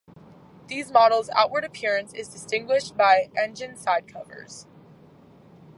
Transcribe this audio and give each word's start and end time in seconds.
These 0.67 0.91
models 0.91 1.29
outward 1.35 1.63
appearance 1.63 2.11
is 2.11 2.27
distinguished 2.27 2.97
by 2.97 3.29
engine 3.37 3.75
side 3.77 4.07
covers. 4.07 4.65